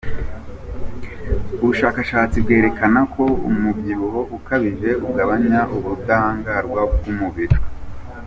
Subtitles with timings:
[1.61, 7.57] Ubushakashatsi bwerekana ko umubyibuho ukabije ugabanya ubudahangarwa bw’umubiri.